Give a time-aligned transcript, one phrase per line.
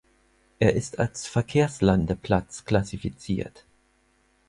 [0.57, 3.67] Er ist als Verkehrslandeplatz klassifiziert.